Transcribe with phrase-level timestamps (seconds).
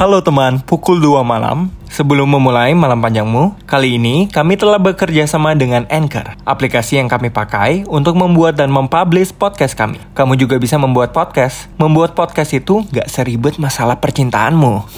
[0.00, 1.68] Halo teman, pukul 2 malam.
[1.92, 7.28] Sebelum memulai malam panjangmu, kali ini kami telah bekerja sama dengan Anchor, aplikasi yang kami
[7.28, 10.00] pakai untuk membuat dan mempublish podcast kami.
[10.16, 11.68] Kamu juga bisa membuat podcast.
[11.76, 14.88] Membuat podcast itu gak seribet masalah percintaanmu.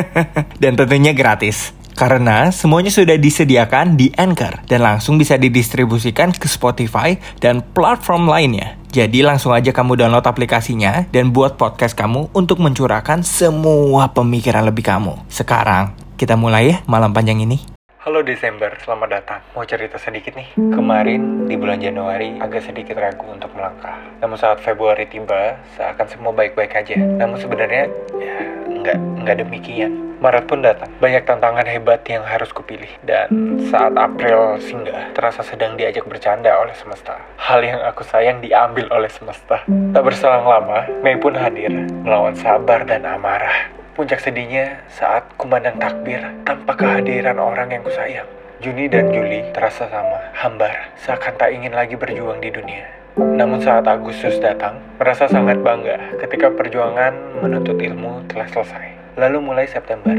[0.64, 1.75] dan tentunya gratis.
[1.96, 8.76] Karena semuanya sudah disediakan di Anchor dan langsung bisa didistribusikan ke Spotify dan platform lainnya.
[8.92, 14.84] Jadi langsung aja kamu download aplikasinya dan buat podcast kamu untuk mencurahkan semua pemikiran lebih
[14.84, 15.16] kamu.
[15.32, 17.64] Sekarang, kita mulai ya malam panjang ini.
[18.04, 19.40] Halo Desember, selamat datang.
[19.56, 20.52] Mau cerita sedikit nih.
[20.52, 23.96] Kemarin di bulan Januari agak sedikit ragu untuk melangkah.
[24.20, 27.00] Namun saat Februari tiba, seakan semua baik-baik aja.
[27.00, 27.88] Namun sebenarnya
[28.20, 28.36] ya
[28.84, 30.05] nggak nggak demikian.
[30.16, 30.88] Maret pun datang.
[30.96, 32.88] Banyak tantangan hebat yang harus kupilih.
[33.04, 37.20] Dan saat April singgah, terasa sedang diajak bercanda oleh semesta.
[37.36, 39.60] Hal yang aku sayang diambil oleh semesta.
[39.68, 41.68] Tak berselang lama, Mei pun hadir,
[42.00, 43.68] melawan sabar dan amarah.
[43.92, 48.28] Puncak sedihnya saat kumandang takbir tanpa kehadiran orang yang kusayang.
[48.60, 52.88] Juni dan Juli terasa sama, hambar, seakan tak ingin lagi berjuang di dunia.
[53.16, 59.05] Namun saat Agustus datang, merasa sangat bangga ketika perjuangan menuntut ilmu telah selesai.
[59.16, 60.12] Lalu mulai September,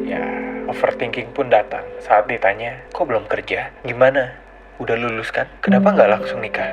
[0.00, 0.24] ya
[0.64, 3.68] overthinking pun datang saat ditanya, kok belum kerja?
[3.84, 4.32] Gimana?
[4.80, 5.44] Udah lulus kan?
[5.60, 6.64] Kenapa nggak langsung nikah?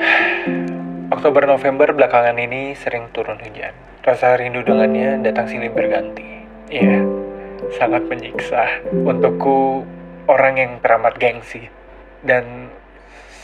[1.14, 3.76] Oktober November belakangan ini sering turun hujan.
[4.00, 6.40] Rasa rindu dengannya datang silih berganti.
[6.72, 7.04] Iya,
[7.76, 9.84] sangat menyiksa untukku
[10.24, 11.68] orang yang teramat gengsi.
[12.24, 12.72] Dan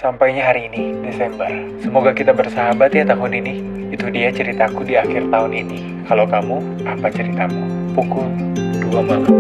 [0.07, 1.51] sampainya hari ini, Desember.
[1.83, 3.55] Semoga kita bersahabat ya tahun ini.
[3.91, 6.07] Itu dia ceritaku di akhir tahun ini.
[6.07, 7.91] Kalau kamu, apa ceritamu?
[7.91, 8.31] Pukul
[8.87, 9.33] 2 malam.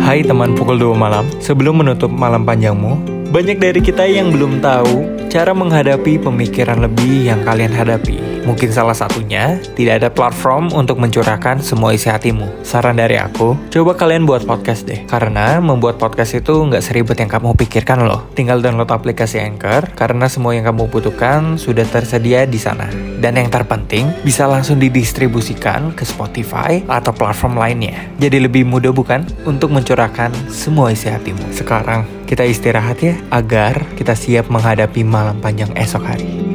[0.00, 2.96] Hai teman pukul 2 malam, sebelum menutup malam panjangmu,
[3.28, 8.27] banyak dari kita yang belum tahu cara menghadapi pemikiran lebih yang kalian hadapi.
[8.48, 12.64] Mungkin salah satunya, tidak ada platform untuk mencurahkan semua isi hatimu.
[12.64, 15.04] Saran dari aku, coba kalian buat podcast deh.
[15.04, 18.24] Karena membuat podcast itu nggak seribet yang kamu pikirkan loh.
[18.32, 22.88] Tinggal download aplikasi Anchor, karena semua yang kamu butuhkan sudah tersedia di sana.
[23.20, 28.08] Dan yang terpenting, bisa langsung didistribusikan ke Spotify atau platform lainnya.
[28.16, 29.28] Jadi lebih mudah bukan?
[29.44, 31.52] Untuk mencurahkan semua isi hatimu.
[31.52, 36.47] Sekarang, kita istirahat ya, agar kita siap menghadapi malam panjang esok hari.